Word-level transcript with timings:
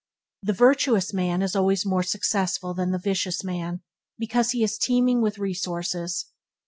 The 0.41 0.53
virtuous 0.53 1.13
man 1.13 1.43
is 1.43 1.55
always 1.55 1.85
more 1.85 2.01
successful 2.01 2.73
than 2.73 2.89
the 2.89 2.97
vicious 2.97 3.43
man 3.43 3.81
because 4.17 4.49
he 4.49 4.63
is 4.63 4.79
teeming 4.79 5.21
with 5.21 5.37
resources. 5.37 6.25